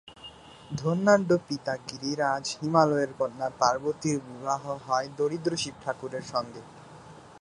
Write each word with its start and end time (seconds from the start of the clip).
ধনাঢ্য 0.71 1.31
পিতা 1.47 1.73
গিরিরাজ 1.87 2.45
হিমালয়ের 2.59 3.11
কন্যা 3.19 3.47
পার্বতীর 3.59 4.17
বিবাহ 4.27 4.63
হয় 4.85 5.07
দরিদ্র 5.17 5.51
শিবঠাকুরের 5.57 6.23
সঙ্গে। 6.23 6.61